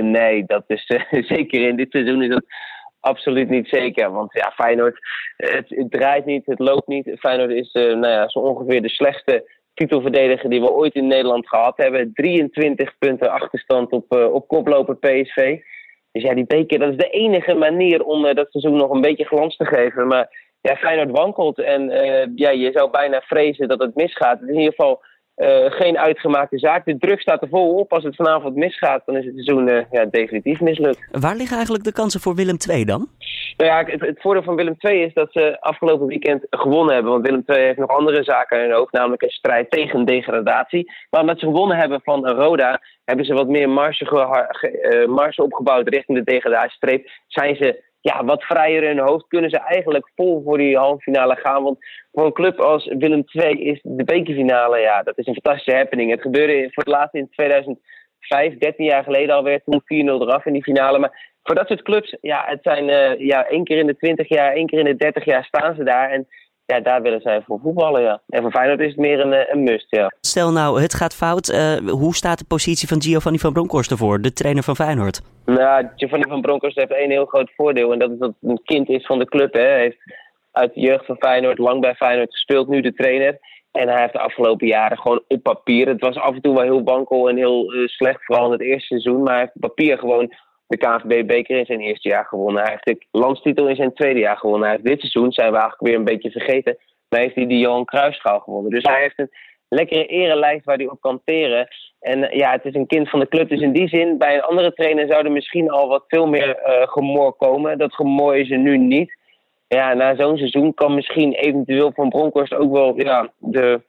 nee, 0.00 0.44
dat 0.46 0.64
is 0.66 0.86
zeker 1.36 1.68
in 1.68 1.76
dit 1.76 1.90
seizoen 1.90 2.22
is 2.22 2.28
dat 2.28 2.44
absoluut 3.00 3.48
niet 3.48 3.68
zeker. 3.68 4.10
Want 4.12 4.32
ja, 4.32 4.52
Feyenoord, 4.54 4.98
het, 5.36 5.68
het 5.68 5.90
draait 5.90 6.24
niet, 6.24 6.46
het 6.46 6.58
loopt 6.58 6.86
niet. 6.86 7.16
Feyenoord 7.18 7.50
is 7.50 7.74
uh, 7.74 7.82
nou 7.82 8.12
ja, 8.12 8.28
zo 8.28 8.38
ongeveer 8.38 8.82
de 8.82 8.88
slechtste 8.88 9.50
titelverdediger 9.74 10.50
die 10.50 10.60
we 10.60 10.72
ooit 10.72 10.94
in 10.94 11.06
Nederland 11.06 11.48
gehad 11.48 11.76
hebben. 11.76 12.12
23 12.14 12.98
punten 12.98 13.30
achterstand 13.30 13.90
op, 13.90 14.12
op 14.12 14.48
koploper 14.48 14.96
PSV. 14.96 15.58
Dus 16.16 16.24
ja, 16.24 16.34
die 16.34 16.46
beker, 16.46 16.78
dat 16.78 16.90
is 16.90 16.96
de 16.96 17.10
enige 17.10 17.54
manier 17.54 18.04
om 18.04 18.24
uh, 18.24 18.34
dat 18.34 18.50
seizoen 18.50 18.76
nog 18.76 18.90
een 18.90 19.00
beetje 19.00 19.24
glans 19.24 19.56
te 19.56 19.64
geven. 19.64 20.06
Maar 20.06 20.54
ja, 20.60 20.76
Feyenoord 20.76 21.10
wankelt 21.10 21.58
en 21.58 21.90
ja, 22.34 22.50
je 22.50 22.70
zou 22.72 22.90
bijna 22.90 23.20
vrezen 23.20 23.68
dat 23.68 23.80
het 23.80 23.94
misgaat. 23.94 24.40
In 24.40 24.54
ieder 24.54 24.74
geval 24.74 25.02
uh, 25.36 25.64
geen 25.68 25.98
uitgemaakte 25.98 26.58
zaak. 26.58 26.84
De 26.84 26.98
druk 26.98 27.20
staat 27.20 27.42
er 27.42 27.48
vol 27.48 27.74
op. 27.74 27.92
Als 27.92 28.04
het 28.04 28.16
vanavond 28.16 28.54
misgaat, 28.56 29.02
dan 29.06 29.16
is 29.16 29.24
het 29.24 29.34
seizoen 29.34 29.86
ja, 29.90 30.04
definitief 30.04 30.60
mislukt. 30.60 31.08
Waar 31.10 31.36
liggen 31.36 31.56
eigenlijk 31.56 31.84
de 31.84 31.92
kansen 31.92 32.20
voor 32.20 32.34
Willem 32.34 32.56
II 32.70 32.84
dan? 32.84 33.08
Nou 33.56 33.70
ja, 33.70 33.98
het, 34.06 34.20
voordeel 34.20 34.42
van 34.42 34.56
Willem 34.56 34.74
II 34.78 35.02
is 35.02 35.14
dat 35.14 35.32
ze 35.32 35.60
afgelopen 35.60 36.06
weekend 36.06 36.46
gewonnen 36.50 36.94
hebben. 36.94 37.12
Want 37.12 37.26
Willem 37.26 37.42
II 37.46 37.64
heeft 37.64 37.78
nog 37.78 37.90
andere 37.90 38.24
zaken 38.24 38.56
in 38.56 38.62
hun 38.68 38.76
hoofd, 38.76 38.92
namelijk 38.92 39.22
een 39.22 39.30
strijd 39.30 39.70
tegen 39.70 40.04
degradatie. 40.04 40.92
Maar 41.10 41.20
omdat 41.20 41.38
ze 41.38 41.46
gewonnen 41.46 41.76
hebben 41.76 42.00
van 42.04 42.28
Roda, 42.28 42.80
hebben 43.04 43.24
ze 43.24 43.34
wat 43.34 43.48
meer 43.48 43.68
marge, 43.68 44.04
uh, 44.62 45.06
marge 45.06 45.42
opgebouwd 45.42 45.88
richting 45.88 46.18
de 46.18 46.32
degradatiestreep. 46.32 47.10
Zijn 47.26 47.56
ze 47.56 47.84
ja, 48.00 48.24
wat 48.24 48.42
vrijer 48.42 48.82
in 48.82 48.96
hun 48.96 49.06
hoofd 49.06 49.26
kunnen 49.28 49.50
ze 49.50 49.58
eigenlijk 49.58 50.10
vol 50.14 50.42
voor 50.44 50.58
die 50.58 50.76
halve 50.76 51.02
finale 51.02 51.36
gaan. 51.36 51.62
Want 51.62 51.78
voor 52.12 52.24
een 52.24 52.32
club 52.32 52.60
als 52.60 52.86
Willem 52.98 53.24
II 53.32 53.62
is 53.62 53.80
de 53.82 54.04
bekerfinale, 54.04 54.78
ja, 54.78 55.02
dat 55.02 55.18
is 55.18 55.26
een 55.26 55.38
fantastische 55.42 55.78
happening. 55.78 56.10
Het 56.10 56.20
gebeurde 56.20 56.70
voor 56.72 56.82
het 56.82 56.92
laatst 56.92 57.14
in 57.14 57.28
2005, 58.28 58.58
13 58.58 58.84
jaar 58.84 59.04
geleden 59.04 59.34
alweer, 59.34 59.62
toen 59.64 59.82
4-0 59.82 59.86
eraf 59.86 60.46
in 60.46 60.52
die 60.52 60.62
finale. 60.62 60.98
Maar 60.98 61.36
voor 61.42 61.54
dat 61.54 61.66
soort 61.66 61.82
clubs, 61.82 62.16
ja, 62.20 62.44
het 62.46 62.58
zijn 62.62 62.88
uh, 62.88 63.26
ja, 63.26 63.46
één 63.46 63.64
keer 63.64 63.78
in 63.78 63.86
de 63.86 63.96
20 63.96 64.28
jaar, 64.28 64.52
één 64.52 64.66
keer 64.66 64.78
in 64.78 64.84
de 64.84 64.96
30 64.96 65.24
jaar 65.24 65.44
staan 65.44 65.74
ze 65.74 65.84
daar. 65.84 66.10
En 66.10 66.26
ja, 66.66 66.80
daar 66.80 67.02
willen 67.02 67.20
zij 67.20 67.42
voor 67.46 67.60
voetballen, 67.62 68.02
ja. 68.02 68.20
En 68.28 68.42
voor 68.42 68.50
Feyenoord 68.50 68.80
is 68.80 68.86
het 68.86 68.96
meer 68.96 69.20
een, 69.20 69.52
een 69.52 69.62
must, 69.62 69.86
ja. 69.88 70.12
Stel 70.20 70.52
nou, 70.52 70.80
het 70.80 70.94
gaat 70.94 71.14
fout. 71.14 71.48
Uh, 71.48 71.76
hoe 71.76 72.14
staat 72.14 72.38
de 72.38 72.44
positie 72.44 72.88
van 72.88 73.02
Giovanni 73.02 73.38
van 73.38 73.52
Bronckhorst 73.52 73.90
ervoor, 73.90 74.20
de 74.20 74.32
trainer 74.32 74.62
van 74.62 74.76
Feyenoord? 74.76 75.20
Nou, 75.44 75.88
Giovanni 75.96 76.24
van 76.28 76.40
Bronckhorst 76.40 76.76
heeft 76.76 76.92
één 76.92 77.10
heel 77.10 77.26
groot 77.26 77.50
voordeel. 77.56 77.92
En 77.92 77.98
dat 77.98 78.10
is 78.10 78.18
dat 78.18 78.34
het 78.40 78.50
een 78.50 78.60
kind 78.64 78.88
is 78.88 79.06
van 79.06 79.18
de 79.18 79.24
club, 79.24 79.52
hè. 79.52 79.60
Hij 79.60 79.80
heeft 79.80 79.98
uit 80.52 80.74
de 80.74 80.80
jeugd 80.80 81.06
van 81.06 81.16
Feyenoord, 81.16 81.58
lang 81.58 81.80
bij 81.80 81.94
Feyenoord 81.94 82.30
gespeeld, 82.30 82.68
nu 82.68 82.80
de 82.80 82.94
trainer. 82.94 83.38
En 83.76 83.88
hij 83.88 84.00
heeft 84.00 84.12
de 84.12 84.18
afgelopen 84.18 84.66
jaren 84.66 84.98
gewoon 84.98 85.22
op 85.28 85.42
papier. 85.42 85.88
Het 85.88 86.00
was 86.00 86.16
af 86.16 86.34
en 86.34 86.40
toe 86.40 86.54
wel 86.54 86.62
heel 86.62 86.82
wankel 86.82 87.28
en 87.28 87.36
heel 87.36 87.74
uh, 87.74 87.86
slecht, 87.86 88.24
vooral 88.24 88.44
in 88.44 88.52
het 88.52 88.60
eerste 88.60 88.86
seizoen. 88.86 89.22
Maar 89.22 89.32
hij 89.32 89.40
heeft 89.40 89.54
op 89.54 89.60
papier 89.60 89.98
gewoon 89.98 90.32
de 90.66 90.76
KNVB-beker 90.76 91.58
in 91.58 91.66
zijn 91.66 91.80
eerste 91.80 92.08
jaar 92.08 92.24
gewonnen. 92.24 92.62
Hij 92.62 92.70
heeft 92.70 93.00
de 93.10 93.18
landstitel 93.18 93.68
in 93.68 93.76
zijn 93.76 93.94
tweede 93.94 94.20
jaar 94.20 94.36
gewonnen. 94.36 94.68
Hij 94.68 94.76
heeft 94.76 94.88
dit 94.88 95.00
seizoen, 95.00 95.32
zijn 95.32 95.50
we 95.50 95.58
eigenlijk 95.58 95.88
weer 95.88 95.94
een 95.94 96.04
beetje 96.04 96.30
vergeten, 96.30 96.76
maar 97.08 97.20
heeft 97.20 97.34
hij 97.34 97.46
de 97.46 97.58
Johan 97.58 97.84
Cruijffschaal 97.84 98.40
gewonnen. 98.40 98.70
Dus 98.70 98.82
hij 98.82 99.00
heeft 99.00 99.18
een 99.18 99.30
lekkere 99.68 100.06
erelijst 100.06 100.64
waar 100.64 100.76
hij 100.76 100.88
op 100.88 101.00
kan 101.00 101.20
teren. 101.24 101.68
En 102.00 102.36
ja, 102.36 102.52
het 102.52 102.64
is 102.64 102.74
een 102.74 102.86
kind 102.86 103.10
van 103.10 103.20
de 103.20 103.28
club. 103.28 103.48
Dus 103.48 103.60
in 103.60 103.72
die 103.72 103.88
zin, 103.88 104.18
bij 104.18 104.34
een 104.34 104.42
andere 104.42 104.72
trainer 104.72 105.06
zou 105.06 105.24
er 105.24 105.32
misschien 105.32 105.70
al 105.70 105.88
wat 105.88 106.04
veel 106.08 106.26
meer 106.26 106.48
uh, 106.48 106.88
gemor 106.88 107.32
komen. 107.32 107.78
Dat 107.78 107.94
gemor 107.94 108.36
is 108.36 108.50
er 108.50 108.58
nu 108.58 108.78
niet. 108.78 109.16
Ja, 109.68 109.94
na 109.94 110.16
zo'n 110.16 110.36
seizoen 110.36 110.74
kan 110.74 110.94
misschien 110.94 111.32
eventueel 111.32 111.92
Van 111.94 112.08
Bronckhorst 112.08 112.54
ook 112.54 112.72
wel 112.72 113.00
ja, 113.00 113.30
de, 113.38 113.82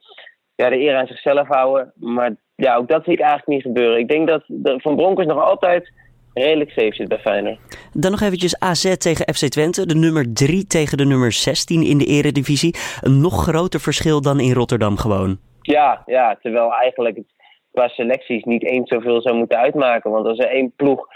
ja, 0.54 0.68
de 0.68 0.80
eer 0.80 0.96
aan 0.96 1.06
zichzelf 1.06 1.48
houden. 1.48 1.92
Maar 1.94 2.36
ja, 2.54 2.76
ook 2.76 2.88
dat 2.88 3.04
zie 3.04 3.12
ik 3.12 3.20
eigenlijk 3.20 3.50
niet 3.50 3.62
gebeuren. 3.62 3.98
Ik 3.98 4.08
denk 4.08 4.28
dat 4.28 4.44
de, 4.46 4.80
Van 4.80 4.96
Bronckhorst 4.96 5.30
nog 5.30 5.42
altijd 5.42 5.92
redelijk 6.34 6.70
safe 6.70 6.94
zit 6.94 7.08
bij 7.08 7.18
Feyenoord. 7.18 7.58
Dan 7.92 8.10
nog 8.10 8.20
eventjes 8.20 8.60
AZ 8.60 8.96
tegen 8.96 9.34
FC 9.34 9.46
Twente. 9.46 9.86
De 9.86 9.94
nummer 9.94 10.32
3 10.32 10.66
tegen 10.66 10.98
de 10.98 11.04
nummer 11.04 11.32
16 11.32 11.82
in 11.82 11.98
de 11.98 12.04
eredivisie. 12.04 12.74
Een 13.00 13.20
nog 13.20 13.42
groter 13.42 13.80
verschil 13.80 14.20
dan 14.20 14.40
in 14.40 14.52
Rotterdam 14.52 14.96
gewoon. 14.96 15.38
Ja, 15.60 16.02
ja 16.06 16.38
terwijl 16.42 16.72
eigenlijk 16.74 17.16
het 17.16 17.26
qua 17.72 17.88
selecties 17.88 18.44
niet 18.44 18.64
eens 18.64 18.88
zoveel 18.88 19.22
zou 19.22 19.36
moeten 19.36 19.58
uitmaken. 19.58 20.10
Want 20.10 20.26
als 20.26 20.38
er 20.38 20.50
één 20.50 20.72
ploeg 20.76 21.06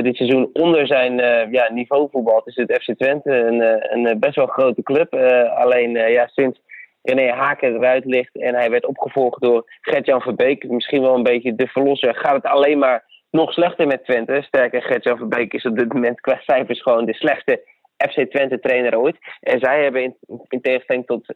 dit 0.00 0.16
seizoen 0.16 0.50
onder 0.52 0.86
zijn 0.86 1.20
uh, 1.20 1.52
ja, 1.52 1.72
niveau 1.72 2.08
voetbalt, 2.10 2.46
is 2.46 2.56
het 2.56 2.78
FC 2.82 2.94
Twente 2.98 3.30
een, 3.30 3.60
uh, 3.60 4.04
een 4.06 4.18
best 4.18 4.36
wel 4.36 4.46
grote 4.46 4.82
club. 4.82 5.14
alleen 5.54 5.90
ja, 5.90 6.26
sinds 6.26 6.60
René 7.02 7.30
Haken 7.30 7.74
eruit 7.74 8.04
ligt 8.04 8.36
en 8.36 8.54
hij 8.54 8.70
werd 8.70 8.86
opgevolgd 8.86 9.40
door 9.40 9.64
Gert-Jan 9.80 10.20
Verbeek, 10.20 10.68
misschien 10.68 11.02
wel 11.02 11.14
een 11.14 11.22
beetje 11.22 11.54
de 11.54 11.66
verlosser, 11.66 12.14
gaat 12.14 12.34
het 12.34 12.46
alleen 12.46 12.78
maar 12.78 13.04
nog 13.30 13.52
slechter 13.52 13.86
met 13.86 14.04
Twente. 14.04 14.42
Sterker, 14.42 14.82
Gert-Jan 14.82 15.16
Verbeek 15.16 15.52
is 15.52 15.66
op 15.66 15.78
dit 15.78 15.92
moment 15.92 16.20
qua 16.20 16.40
cijfers 16.40 16.82
gewoon 16.82 17.06
de 17.06 17.14
slechtste 17.14 17.70
FC 18.10 18.30
Twente 18.30 18.60
trainer 18.60 18.98
ooit. 18.98 19.16
En 19.40 19.60
zij 19.60 19.82
hebben 19.82 20.02
in, 20.02 20.16
in 20.48 20.60
tegenstelling 20.60 21.06
tot 21.06 21.34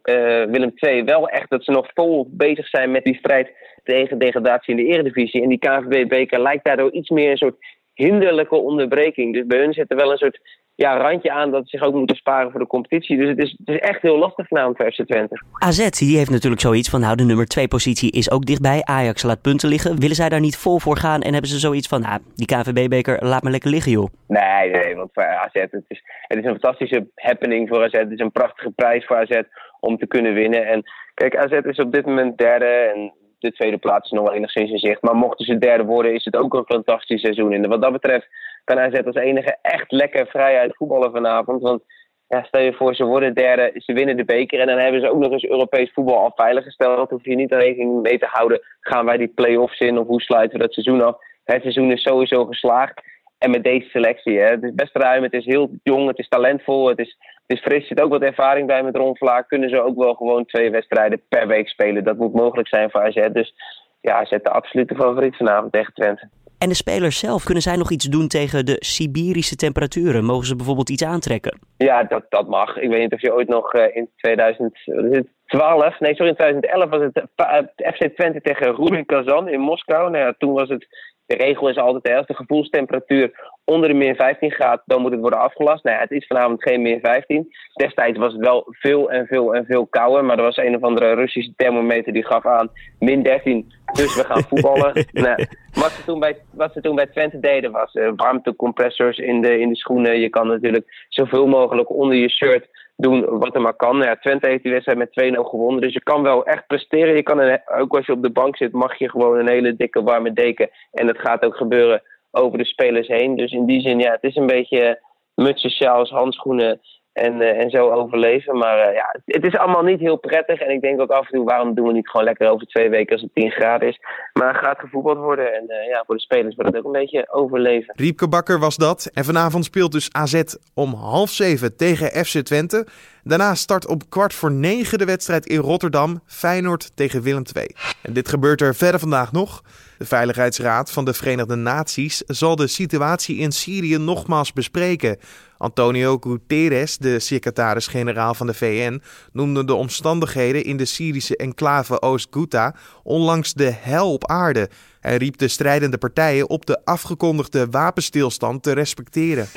Willem 0.51 0.73
II 0.75 1.05
wel 1.05 1.29
echt 1.29 1.51
dat 1.51 1.65
ze 1.65 1.71
nog 1.71 1.91
vol 1.95 2.29
bezig 2.31 2.69
zijn 2.69 2.91
met 2.91 3.05
die 3.05 3.17
strijd 3.17 3.51
tegen 3.85 4.19
degradatie 4.19 4.75
in 4.75 4.85
de 4.85 4.93
eredivisie. 4.93 5.43
En 5.43 5.49
die 5.49 5.59
KNVB-beker 5.59 6.41
lijkt 6.41 6.65
daardoor 6.65 6.93
iets 6.93 7.09
meer 7.09 7.31
een 7.31 7.37
soort 7.37 7.57
hinderlijke 7.97 8.57
onderbreking. 8.57 9.35
Dus 9.35 9.47
bij 9.47 9.59
hun 9.59 9.73
zit 9.73 9.91
er 9.91 9.97
wel 9.97 10.11
een 10.11 10.19
soort 10.19 10.41
ja, 10.75 10.97
randje 10.97 11.33
aan 11.33 11.51
dat 11.51 11.69
ze 11.69 11.77
zich 11.77 11.87
ook 11.87 11.95
moeten 11.95 12.17
sparen 12.17 12.51
voor 12.51 12.61
de 12.61 12.67
competitie. 12.67 13.17
Dus 13.17 13.29
het 13.29 13.39
is, 13.39 13.57
het 13.65 13.69
is 13.69 13.79
echt 13.79 14.03
heel 14.03 14.19
lastig 14.19 14.47
vanavond 14.49 14.77
voor 14.77 14.93
FC 14.93 15.07
Twente. 15.07 15.43
AZ 15.53 15.89
die 15.89 16.17
heeft 16.17 16.31
natuurlijk 16.31 16.61
zoiets 16.61 16.91
van, 16.91 17.01
nou 17.01 17.17
de 17.17 17.25
nummer 17.25 17.47
2 17.47 17.69
positie 17.69 18.11
is 18.11 18.31
ook 18.31 18.47
dichtbij. 18.47 18.83
Ajax 18.85 19.23
laat 19.23 19.43
punten 19.43 19.69
liggen. 19.69 20.01
Willen 20.01 20.17
zij 20.17 20.29
daar 20.29 20.41
niet 20.41 20.57
vol 20.57 20.79
voor 20.79 20.97
gaan 20.97 21.21
en 21.21 21.33
hebben 21.33 21.51
ze 21.51 21.59
zoiets 21.59 21.89
van, 21.89 22.01
nou 22.01 22.21
die 22.35 22.47
KNVB-beker 22.47 23.25
laat 23.25 23.43
me 23.43 23.51
lekker 23.51 23.71
liggen 23.71 23.93
joh. 23.93 24.09
Nee, 24.29 24.71
nee, 24.71 24.95
want 24.97 25.11
voor 25.13 25.25
AZ 25.25 25.53
het 25.53 25.85
is, 25.89 26.03
het 26.21 26.39
is 26.39 26.45
een 26.45 26.59
fantastische 26.61 27.09
happening 27.15 27.69
voor 27.69 27.85
AZ. 27.85 27.93
Het 27.93 28.11
is 28.11 28.21
een 28.21 28.33
prachtige 28.33 28.71
prijs 28.71 29.07
voor 29.07 29.17
AZ 29.17 29.41
om 29.81 29.97
te 29.97 30.07
kunnen 30.07 30.35
winnen. 30.35 30.67
En 30.67 30.83
kijk, 31.15 31.37
AZ 31.37 31.53
is 31.53 31.79
op 31.79 31.93
dit 31.93 32.07
moment 32.07 32.39
derde 32.39 32.67
en 32.67 33.13
de 33.47 33.57
tweede 33.57 33.79
plaats 33.79 34.11
nog 34.11 34.25
wel 34.25 34.35
enigszins 34.35 34.71
in 34.71 34.79
zicht. 34.79 35.03
Maar 35.03 35.15
mochten 35.15 35.45
ze 35.45 35.59
derde 35.59 35.85
worden, 35.85 36.15
is 36.15 36.25
het 36.25 36.37
ook 36.37 36.55
een 36.55 36.65
fantastisch 36.65 37.21
seizoen. 37.21 37.53
En 37.53 37.69
wat 37.69 37.83
dat 37.83 37.93
betreft 37.93 38.27
kan 38.65 38.79
AZ 38.79 39.01
als 39.07 39.15
enige 39.17 39.59
echt 39.63 39.93
lekker 39.93 40.27
vrijuit 40.27 40.77
voetballen 40.77 41.13
vanavond. 41.13 41.63
Want 41.63 41.83
Ja, 42.29 42.43
stel 42.43 42.63
je 42.63 42.73
voor, 42.73 42.95
ze 42.95 43.05
worden 43.05 43.35
derde, 43.35 43.73
ze 43.75 43.93
winnen 43.93 44.17
de 44.17 44.25
beker 44.25 44.61
en 44.61 44.67
dan 44.67 44.79
hebben 44.79 45.01
ze 45.01 45.11
ook 45.11 45.19
nog 45.21 45.33
eens 45.33 45.45
Europees 45.45 45.93
voetbal 45.93 46.19
al 46.19 46.33
veiliggesteld. 46.35 47.11
Hoef 47.11 47.25
je 47.25 47.35
niet 47.35 47.53
rekening 47.53 48.03
mee 48.03 48.19
te 48.19 48.27
houden, 48.31 48.61
gaan 48.81 49.05
wij 49.05 49.17
die 49.17 49.29
play-offs 49.29 49.81
in 49.81 49.99
of 49.99 50.07
hoe 50.07 50.21
sluiten 50.21 50.59
we 50.59 50.65
dat 50.65 50.73
seizoen 50.73 51.03
af. 51.03 51.17
Het 51.45 51.63
seizoen 51.63 51.93
is 51.93 52.03
sowieso 52.03 52.45
geslaagd. 52.45 53.03
En 53.39 53.51
met 53.51 53.65
deze 53.65 53.89
selectie, 53.89 54.39
hè, 54.39 54.51
het 54.51 54.63
is 54.63 54.75
best 54.75 54.97
ruim, 54.97 55.23
het 55.23 55.33
is 55.33 55.45
heel 55.45 55.71
jong, 55.83 56.09
het 56.09 56.19
is 56.19 56.29
talentvol, 56.29 56.89
het 56.89 56.99
is, 56.99 57.17
het 57.47 57.57
is 57.57 57.61
fris. 57.61 57.81
Er 57.81 57.87
zit 57.87 58.01
ook 58.01 58.11
wat 58.11 58.23
ervaring 58.23 58.67
bij 58.67 58.83
met 58.83 58.97
Ron 58.97 59.17
Vlaar. 59.17 59.47
Kunnen 59.47 59.69
ze 59.69 59.83
ook 59.83 59.97
wel 59.97 60.15
gewoon 60.15 60.45
twee 60.45 60.71
wedstrijden 60.71 61.23
per 61.29 61.47
week 61.47 61.69
spelen. 61.69 62.05
Dat 62.05 62.17
moet 62.17 62.33
mogelijk 62.33 62.69
zijn 62.69 62.91
voor 62.91 63.01
AZ. 63.01 63.29
Dus 63.33 63.55
ja, 64.01 64.15
AZ 64.15 64.31
de 64.31 64.51
absolute 64.51 64.95
favoriet 64.95 65.37
vanavond 65.37 65.73
tegen 65.73 65.95
Twente. 65.95 66.29
En 66.59 66.69
de 66.69 66.75
spelers 66.75 67.19
zelf, 67.19 67.45
kunnen 67.45 67.63
zij 67.63 67.77
nog 67.77 67.91
iets 67.91 68.05
doen 68.05 68.29
tegen 68.29 68.67
de 68.67 68.77
Siberische 68.79 69.57
temperaturen? 69.57 70.25
Mogen 70.25 70.47
ze 70.47 70.57
bijvoorbeeld 70.57 70.91
iets 70.91 71.05
aantrekken? 71.05 71.59
Ja, 71.77 72.03
dat, 72.03 72.25
dat 72.29 72.49
mag. 72.49 72.77
Ik 72.77 72.89
weet 72.89 73.01
niet 73.01 73.13
of 73.13 73.21
je 73.21 73.35
ooit 73.35 73.49
nog 73.49 73.75
uh, 73.75 73.97
in 73.97 74.11
2012, 74.17 76.01
nee 76.01 76.15
sorry, 76.15 76.31
in 76.31 76.37
2011 76.37 76.91
was 76.91 77.03
het 77.03 77.17
uh, 77.37 77.93
FC 77.93 78.15
Twente 78.15 78.41
tegen 78.41 78.75
Rubin 78.75 79.07
Kazan 79.07 79.49
in 79.49 79.61
Moskou. 79.61 80.11
Nou 80.11 80.25
ja, 80.25 80.35
toen 80.39 80.53
was 80.53 80.69
het 80.69 80.87
de 81.27 81.37
regel 81.37 81.69
is 81.69 81.77
altijd, 81.77 82.07
hè, 82.07 82.17
als 82.17 82.27
de 82.27 82.35
gevoelstemperatuur 82.35 83.53
onder 83.65 83.89
de 83.89 83.95
min 83.95 84.15
15 84.15 84.51
gaat, 84.51 84.83
dan 84.85 85.03
moet 85.03 85.11
het 85.11 85.21
worden 85.21 85.39
afgelast. 85.39 85.85
Nou 85.85 85.97
ja, 85.97 86.03
het 86.03 86.11
is 86.11 86.27
vanavond 86.27 86.63
geen 86.63 86.83
min 86.83 87.01
15. 87.01 87.49
Destijds 87.75 88.19
was 88.19 88.33
het 88.33 88.45
wel 88.45 88.65
veel 88.69 89.11
en 89.11 89.27
veel 89.27 89.55
en 89.55 89.65
veel 89.65 89.87
kouder, 89.87 90.25
maar 90.25 90.37
er 90.37 90.43
was 90.43 90.57
een 90.57 90.77
of 90.77 90.83
andere 90.83 91.15
Russische 91.15 91.53
thermometer 91.57 92.13
die 92.13 92.27
gaf 92.27 92.47
aan 92.47 92.71
min 92.99 93.23
13, 93.23 93.73
dus 93.93 94.17
we 94.17 94.25
gaan 94.25 94.43
voetballen. 94.43 94.93
nou, 95.13 95.47
wat, 95.73 95.91
ze 95.91 96.05
toen 96.05 96.21
bij, 96.21 96.37
wat 96.53 96.73
ze 96.73 96.81
toen 96.81 96.95
bij 96.95 97.07
Twente 97.07 97.41
deden 97.41 97.73
was 97.73 97.95
uh, 97.95 98.13
warmtecompressors 98.17 99.19
in 99.19 99.41
de, 99.41 99.59
in 99.59 99.69
de 99.69 99.77
schoenen. 99.77 100.21
Je 100.21 100.29
kan 100.29 100.47
natuurlijk 100.47 101.07
zoveel 101.09 101.47
mogelijk 101.47 101.91
onder 101.91 102.17
je 102.17 102.31
shirt 102.31 102.69
doen 102.97 103.39
wat 103.39 103.55
er 103.55 103.61
maar 103.61 103.77
kan. 103.77 103.97
Ja, 103.97 104.17
Twente 104.17 104.49
heeft 104.49 104.63
die 104.63 104.73
wedstrijd 104.73 104.99
met 104.99 105.35
2-0 105.37 105.41
gewonnen. 105.41 105.81
Dus 105.81 105.93
je 105.93 106.03
kan 106.03 106.23
wel 106.23 106.47
echt 106.47 106.67
presteren. 106.67 107.15
Je 107.15 107.23
kan 107.23 107.61
ook 107.79 107.97
als 107.97 108.07
je 108.07 108.13
op 108.13 108.23
de 108.23 108.31
bank 108.31 108.57
zit, 108.57 108.73
mag 108.73 108.99
je 108.99 109.11
gewoon 109.11 109.39
een 109.39 109.49
hele 109.49 109.77
dikke 109.77 110.03
warme 110.03 110.33
deken. 110.33 110.71
En 110.93 111.07
dat 111.07 111.19
gaat 111.19 111.45
ook 111.45 111.57
gebeuren 111.57 112.03
over 112.31 112.59
de 112.59 112.65
spelers 112.65 113.09
heen. 113.09 113.37
Dus 113.37 113.53
in 113.53 113.67
die 113.67 113.81
zin, 113.81 113.99
ja, 113.99 114.11
het 114.11 114.23
is 114.23 114.37
een 114.37 114.47
beetje 114.47 115.01
mutsen, 115.35 115.71
sjaals, 115.71 116.11
handschoenen 116.11 116.81
en, 117.17 117.41
uh, 117.41 117.61
en 117.63 117.71
zo 117.71 117.91
overleven. 117.91 118.57
Maar 118.59 118.89
uh, 118.89 118.95
ja, 118.95 119.15
het 119.25 119.45
is 119.45 119.57
allemaal 119.57 119.83
niet 119.83 120.01
heel 120.01 120.17
prettig. 120.17 120.61
En 120.61 120.71
ik 120.71 120.81
denk 120.81 121.01
ook 121.01 121.11
af 121.11 121.27
en 121.27 121.33
toe, 121.33 121.45
waarom 121.45 121.75
doen 121.75 121.87
we 121.87 121.93
niet 121.93 122.09
gewoon 122.09 122.27
lekker 122.27 122.51
over 122.51 122.67
twee 122.67 122.89
weken 122.89 123.13
als 123.13 123.23
het 123.23 123.35
10 123.35 123.51
graden 123.51 123.89
is. 123.89 124.01
Maar 124.33 124.55
gaat 124.55 124.79
gevoetbald 124.79 125.19
worden. 125.19 125.55
En 125.55 125.65
uh, 125.69 125.89
ja, 125.89 126.03
voor 126.07 126.15
de 126.15 126.21
spelers 126.21 126.55
wordt 126.55 126.71
het 126.71 126.79
ook 126.79 126.95
een 126.95 127.01
beetje 127.01 127.27
overleven. 127.31 127.95
Riepke 127.97 128.29
Bakker 128.29 128.59
was 128.59 128.77
dat. 128.77 129.11
En 129.15 129.25
vanavond 129.25 129.65
speelt 129.65 129.93
dus 129.93 130.13
AZ 130.13 130.43
om 130.75 130.95
half 130.95 131.31
zeven 131.31 131.77
tegen 131.77 132.25
FC 132.25 132.39
Twente. 132.39 132.87
Daarna 133.25 133.55
start 133.55 133.87
op 133.87 134.03
kwart 134.09 134.35
voor 134.35 134.53
negen 134.53 134.99
de 134.99 135.05
wedstrijd 135.05 135.47
in 135.47 135.59
Rotterdam. 135.59 136.21
Feyenoord 136.27 136.97
tegen 136.97 137.23
Willem 137.23 137.43
II. 137.55 137.67
En 138.03 138.13
dit 138.13 138.29
gebeurt 138.29 138.61
er 138.61 138.75
verder 138.75 139.01
vandaag 139.01 139.33
nog. 139.33 139.63
De 139.99 140.05
Veiligheidsraad 140.05 140.91
van 140.91 141.05
de 141.05 141.15
Verenigde 141.15 141.55
Naties 141.55 142.23
zal 142.27 142.57
de 142.57 142.67
situatie 142.67 143.37
in 143.37 143.53
Syrië 143.53 143.99
nogmaals 143.99 144.53
bespreken. 144.53 145.19
Antonio 145.59 146.19
Guterres, 146.19 146.99
de 146.99 147.19
secretaris-generaal 147.19 148.35
van 148.35 148.47
de 148.47 148.55
VN, 148.55 149.03
noemde 149.33 149.65
de 149.65 149.75
omstandigheden 149.75 150.65
in 150.65 150.77
de 150.77 150.85
Syrische 150.85 151.37
enclave 151.37 152.03
Oost-Ghouta 152.03 152.75
onlangs 153.03 153.53
de 153.53 153.73
hel 153.81 154.13
op 154.13 154.31
aarde. 154.31 154.69
Hij 155.01 155.17
riep 155.17 155.39
de 155.39 155.49
strijdende 155.49 155.99
partijen 155.99 156.51
op 156.51 156.67
de 156.67 156.85
afgekondigde 156.85 157.67
wapenstilstand 157.71 158.63
te 158.63 158.73
respecteren. 158.73 159.49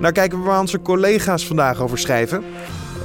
Nou 0.00 0.12
kijken 0.12 0.38
we 0.38 0.44
waar 0.44 0.60
onze 0.60 0.82
collega's 0.82 1.46
vandaag 1.46 1.80
over 1.80 1.98
schrijven. 1.98 2.44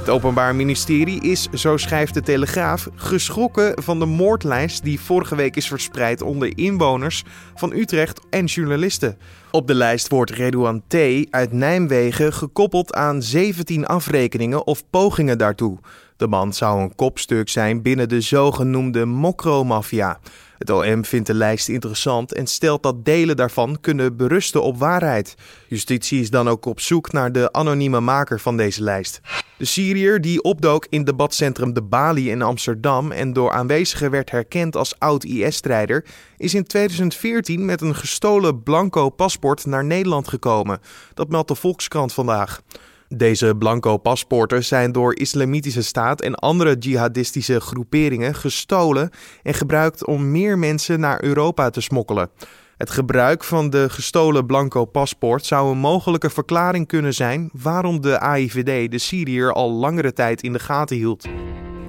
Het 0.06 0.14
Openbaar 0.14 0.54
Ministerie 0.54 1.20
is, 1.20 1.48
zo 1.52 1.76
schrijft 1.76 2.14
de 2.14 2.20
Telegraaf, 2.20 2.88
geschrokken 2.94 3.82
van 3.82 3.98
de 3.98 4.04
moordlijst 4.04 4.84
die 4.84 5.00
vorige 5.00 5.36
week 5.36 5.56
is 5.56 5.68
verspreid 5.68 6.22
onder 6.22 6.58
inwoners 6.58 7.24
van 7.54 7.72
Utrecht 7.72 8.20
en 8.30 8.44
journalisten. 8.44 9.18
Op 9.50 9.66
de 9.66 9.74
lijst 9.74 10.08
wordt 10.08 10.30
Redouan 10.30 10.82
T. 10.88 10.94
uit 11.30 11.52
Nijmegen 11.52 12.32
gekoppeld 12.32 12.94
aan 12.94 13.22
17 13.22 13.86
afrekeningen 13.86 14.66
of 14.66 14.82
pogingen 14.90 15.38
daartoe. 15.38 15.78
De 16.16 16.26
man 16.26 16.52
zou 16.52 16.80
een 16.80 16.94
kopstuk 16.94 17.48
zijn 17.48 17.82
binnen 17.82 18.08
de 18.08 18.20
zogenoemde 18.20 19.04
Mokro-maffia. 19.04 20.18
Het 20.58 20.70
OM 20.70 21.04
vindt 21.04 21.26
de 21.26 21.34
lijst 21.34 21.68
interessant 21.68 22.32
en 22.32 22.46
stelt 22.46 22.82
dat 22.82 23.04
delen 23.04 23.36
daarvan 23.36 23.78
kunnen 23.80 24.16
berusten 24.16 24.62
op 24.62 24.78
waarheid. 24.78 25.34
Justitie 25.68 26.20
is 26.20 26.30
dan 26.30 26.48
ook 26.48 26.64
op 26.64 26.80
zoek 26.80 27.12
naar 27.12 27.32
de 27.32 27.52
anonieme 27.52 28.00
maker 28.00 28.40
van 28.40 28.56
deze 28.56 28.82
lijst. 28.82 29.20
De 29.58 29.64
Syriër 29.64 30.20
die 30.20 30.42
opdook 30.42 30.86
in 30.90 31.04
debatcentrum 31.04 31.72
De 31.72 31.82
Bali 31.82 32.30
in 32.30 32.42
Amsterdam 32.42 33.12
en 33.12 33.32
door 33.32 33.50
aanwezigen 33.50 34.10
werd 34.10 34.30
herkend 34.30 34.76
als 34.76 34.98
oud-IS-strijder, 34.98 36.04
is 36.36 36.54
in 36.54 36.64
2014 36.64 37.64
met 37.64 37.80
een 37.80 37.94
gestolen 37.94 38.62
blanco 38.62 39.10
paspoort 39.10 39.66
naar 39.66 39.84
Nederland 39.84 40.28
gekomen. 40.28 40.80
Dat 41.14 41.28
meldt 41.28 41.48
de 41.48 41.54
Volkskrant 41.54 42.12
vandaag. 42.12 42.60
Deze 43.08 43.54
blanco 43.58 43.96
paspoorten 43.96 44.64
zijn 44.64 44.92
door 44.92 45.18
Islamitische 45.18 45.82
Staat 45.82 46.20
en 46.20 46.34
andere 46.34 46.76
jihadistische 46.78 47.60
groeperingen 47.60 48.34
gestolen 48.34 49.10
en 49.42 49.54
gebruikt 49.54 50.06
om 50.06 50.30
meer 50.30 50.58
mensen 50.58 51.00
naar 51.00 51.24
Europa 51.24 51.70
te 51.70 51.80
smokkelen. 51.80 52.30
Het 52.76 52.90
gebruik 52.90 53.44
van 53.44 53.70
de 53.70 53.90
gestolen 53.90 54.46
blanco 54.46 54.84
paspoort 54.84 55.44
zou 55.44 55.70
een 55.70 55.78
mogelijke 55.78 56.30
verklaring 56.30 56.86
kunnen 56.86 57.14
zijn 57.14 57.50
waarom 57.52 58.00
de 58.00 58.18
AIVD 58.18 58.90
de 58.90 58.98
Syriër 58.98 59.52
al 59.52 59.70
langere 59.70 60.12
tijd 60.12 60.42
in 60.42 60.52
de 60.52 60.58
gaten 60.58 60.96
hield. 60.96 61.26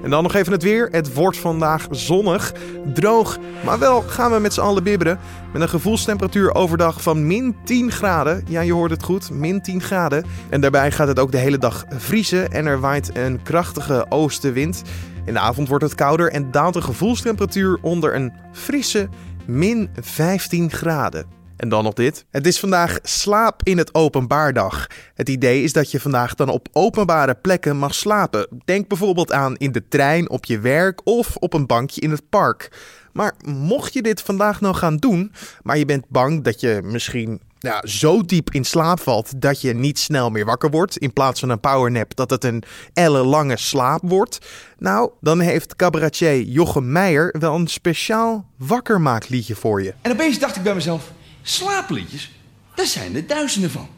En 0.02 0.10
dan 0.10 0.22
nog 0.22 0.34
even 0.34 0.52
het 0.52 0.62
weer. 0.62 0.88
Het 0.90 1.14
wordt 1.14 1.38
vandaag 1.38 1.86
zonnig, 1.90 2.52
droog, 2.94 3.38
maar 3.64 3.78
wel 3.78 4.00
gaan 4.00 4.32
we 4.32 4.38
met 4.38 4.54
z'n 4.54 4.60
allen 4.60 4.82
bibberen. 4.82 5.18
Met 5.52 5.62
een 5.62 5.68
gevoelstemperatuur 5.68 6.54
overdag 6.54 7.02
van 7.02 7.26
min 7.26 7.56
10 7.64 7.90
graden. 7.90 8.44
Ja, 8.48 8.60
je 8.60 8.72
hoort 8.72 8.90
het 8.90 9.02
goed, 9.02 9.30
min 9.30 9.62
10 9.62 9.80
graden. 9.80 10.24
En 10.48 10.60
daarbij 10.60 10.90
gaat 10.90 11.08
het 11.08 11.18
ook 11.18 11.32
de 11.32 11.38
hele 11.38 11.58
dag 11.58 11.84
vriezen 11.88 12.52
en 12.52 12.66
er 12.66 12.80
waait 12.80 13.16
een 13.16 13.42
krachtige 13.42 14.06
oostenwind. 14.08 14.82
In 15.24 15.32
de 15.32 15.40
avond 15.40 15.68
wordt 15.68 15.84
het 15.84 15.94
kouder 15.94 16.32
en 16.32 16.50
daalt 16.50 16.74
de 16.74 16.82
gevoelstemperatuur 16.82 17.78
onder 17.82 18.14
een 18.14 18.32
frisse 18.52 19.08
min 19.46 19.90
15 20.00 20.70
graden. 20.70 21.37
En 21.58 21.68
dan 21.68 21.84
nog 21.84 21.94
dit. 21.94 22.24
Het 22.30 22.46
is 22.46 22.58
vandaag 22.58 22.98
slaap 23.02 23.60
in 23.62 23.78
het 23.78 23.94
openbaardag. 23.94 24.86
Het 25.14 25.28
idee 25.28 25.62
is 25.62 25.72
dat 25.72 25.90
je 25.90 26.00
vandaag 26.00 26.34
dan 26.34 26.48
op 26.48 26.68
openbare 26.72 27.34
plekken 27.34 27.76
mag 27.76 27.94
slapen. 27.94 28.48
Denk 28.64 28.88
bijvoorbeeld 28.88 29.32
aan 29.32 29.56
in 29.56 29.72
de 29.72 29.88
trein, 29.88 30.30
op 30.30 30.44
je 30.44 30.58
werk 30.58 31.00
of 31.04 31.36
op 31.36 31.52
een 31.52 31.66
bankje 31.66 32.00
in 32.00 32.10
het 32.10 32.28
park. 32.28 32.72
Maar 33.12 33.34
mocht 33.44 33.92
je 33.92 34.02
dit 34.02 34.22
vandaag 34.22 34.60
nou 34.60 34.74
gaan 34.74 34.96
doen, 34.96 35.32
maar 35.62 35.78
je 35.78 35.84
bent 35.84 36.04
bang 36.08 36.44
dat 36.44 36.60
je 36.60 36.80
misschien 36.82 37.40
ja, 37.58 37.82
zo 37.86 38.22
diep 38.22 38.50
in 38.50 38.64
slaap 38.64 39.00
valt 39.00 39.40
dat 39.40 39.60
je 39.60 39.74
niet 39.74 39.98
snel 39.98 40.30
meer 40.30 40.44
wakker 40.44 40.70
wordt. 40.70 40.96
In 40.96 41.12
plaats 41.12 41.40
van 41.40 41.48
een 41.48 41.60
powernap 41.60 42.16
dat 42.16 42.30
het 42.30 42.44
een 42.44 42.62
ellenlange 42.92 43.56
slaap 43.56 44.00
wordt. 44.04 44.38
Nou, 44.78 45.10
dan 45.20 45.40
heeft 45.40 45.76
cabaretier 45.76 46.40
Jochem 46.40 46.92
Meijer 46.92 47.34
wel 47.38 47.54
een 47.54 47.66
speciaal 47.66 48.46
wakkermaakliedje 48.56 49.54
voor 49.54 49.82
je. 49.82 49.94
En 50.02 50.12
opeens 50.12 50.38
dacht 50.38 50.56
ik 50.56 50.62
bij 50.62 50.74
mezelf... 50.74 51.16
Slaapliedjes, 51.48 52.30
daar 52.74 52.86
zijn 52.86 53.14
er 53.14 53.26
duizenden 53.26 53.70
van. 53.70 53.88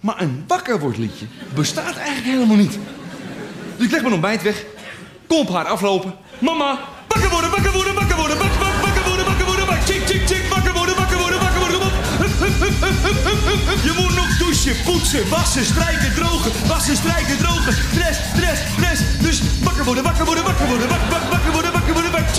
Maar 0.00 0.20
een 0.20 0.44
wakkerwordliedje 0.46 1.26
bestaat 1.54 1.96
eigenlijk 1.96 2.26
helemaal 2.26 2.56
niet. 2.56 2.78
Dus 3.76 3.86
ik 3.86 3.90
leg 3.90 4.00
mijn 4.00 4.12
ontbijt 4.12 4.42
weg, 4.42 4.64
kom 5.26 5.38
op 5.38 5.48
haar 5.48 5.64
aflopen. 5.64 6.14
Mama, 6.38 6.78
wakker 7.08 7.30
worden, 7.30 7.50
wakker 7.50 7.72
worden, 7.72 7.94
wakker 7.94 8.16
worden, 8.16 8.38
wakker, 8.38 8.58
wakker, 8.58 8.80
wakker 8.82 9.04
worden, 9.04 9.26
wakker 9.26 9.46
worden, 9.46 9.66
wakker, 9.66 9.92
wakker 10.54 10.72
worden, 10.72 10.96
wakker 10.96 11.18
worden, 11.18 11.40
wakker 11.40 11.60
worden. 11.60 11.80
Je 13.88 13.92
moet 13.98 14.14
nog 14.14 14.38
douchen, 14.38 14.76
poetsen, 14.84 15.28
wassen, 15.28 15.64
strijken, 15.64 16.14
drogen, 16.14 16.52
wassen, 16.68 16.96
strijken, 16.96 17.38
drogen, 17.38 17.72
stress, 17.72 18.18
stress, 18.34 18.60
stress. 18.72 19.00
Dus 19.20 19.42
wakker 19.62 19.84
worden, 19.84 20.04
wakker 20.04 20.24
worden, 20.24 20.44
wakker 20.44 20.66
worden, 20.66 20.88
wakker, 20.88 21.10
wakker, 21.10 21.30
wakker 21.30 21.52
worden, 21.52 21.72
wakker 21.72 21.92
worden, 21.92 22.12
wakker, 22.12 22.34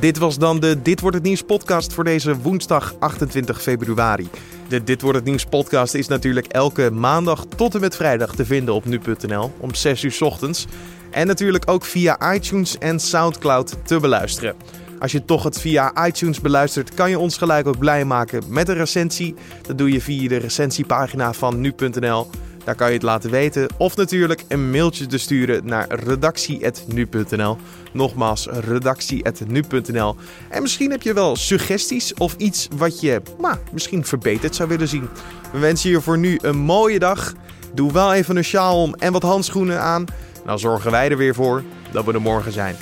Dit 0.00 0.18
was 0.18 0.38
dan 0.38 0.60
de 0.60 0.82
Dit 0.82 1.00
wordt 1.00 1.16
het 1.16 1.24
nieuws 1.24 1.42
podcast 1.42 1.92
voor 1.92 2.04
deze 2.04 2.36
woensdag 2.36 2.94
28 2.98 3.62
februari. 3.62 4.28
De 4.68 4.84
Dit 4.84 5.02
wordt 5.02 5.16
het 5.16 5.26
nieuws 5.26 5.44
podcast 5.44 5.94
is 5.94 6.06
natuurlijk 6.06 6.46
elke 6.46 6.90
maandag 6.90 7.44
tot 7.56 7.74
en 7.74 7.80
met 7.80 7.96
vrijdag 7.96 8.34
te 8.34 8.44
vinden 8.44 8.74
op 8.74 8.84
nu.nl 8.84 9.52
om 9.58 9.74
6 9.74 10.02
uur 10.02 10.16
ochtends. 10.20 10.66
En 11.10 11.26
natuurlijk 11.26 11.70
ook 11.70 11.84
via 11.84 12.34
iTunes 12.34 12.78
en 12.78 13.00
Soundcloud 13.00 13.76
te 13.84 14.00
beluisteren. 14.00 14.54
Als 14.98 15.12
je 15.12 15.24
toch 15.24 15.42
het 15.42 15.60
via 15.60 16.06
iTunes 16.06 16.40
beluistert, 16.40 16.94
kan 16.94 17.10
je 17.10 17.18
ons 17.18 17.36
gelijk 17.36 17.66
ook 17.66 17.78
blij 17.78 18.04
maken 18.04 18.42
met 18.48 18.68
een 18.68 18.74
recensie. 18.74 19.34
Dat 19.62 19.78
doe 19.78 19.92
je 19.92 20.00
via 20.00 20.28
de 20.28 20.36
recensiepagina 20.36 21.32
van 21.32 21.60
nu.nl. 21.60 22.26
Daar 22.66 22.74
kan 22.74 22.86
je 22.86 22.94
het 22.94 23.02
laten 23.02 23.30
weten. 23.30 23.68
Of 23.76 23.96
natuurlijk 23.96 24.44
een 24.48 24.70
mailtje 24.70 25.06
te 25.06 25.18
sturen 25.18 25.66
naar 25.66 25.86
redactie.nu.nl. 25.88 27.56
Nogmaals, 27.92 28.46
redactie.nu.nl. 28.46 30.16
En 30.48 30.62
misschien 30.62 30.90
heb 30.90 31.02
je 31.02 31.14
wel 31.14 31.36
suggesties 31.36 32.14
of 32.14 32.34
iets 32.36 32.68
wat 32.76 33.00
je 33.00 33.22
nou, 33.38 33.56
misschien 33.72 34.04
verbeterd 34.04 34.54
zou 34.54 34.68
willen 34.68 34.88
zien. 34.88 35.08
We 35.52 35.58
wensen 35.58 35.90
je 35.90 36.00
voor 36.00 36.18
nu 36.18 36.38
een 36.42 36.58
mooie 36.58 36.98
dag. 36.98 37.34
Doe 37.74 37.92
wel 37.92 38.12
even 38.12 38.36
een 38.36 38.44
sjaal 38.44 38.82
om 38.82 38.94
en 38.94 39.12
wat 39.12 39.22
handschoenen 39.22 39.80
aan. 39.80 40.04
Dan 40.44 40.58
zorgen 40.58 40.90
wij 40.90 41.10
er 41.10 41.16
weer 41.16 41.34
voor 41.34 41.62
dat 41.92 42.04
we 42.04 42.12
er 42.12 42.22
morgen 42.22 42.52
zijn. 42.52 42.76